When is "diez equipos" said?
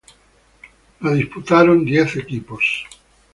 1.85-2.85